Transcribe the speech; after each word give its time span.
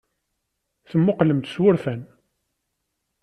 Temmuqqlem-tt 0.89 1.51
s 1.53 1.55
wurfan. 1.61 2.01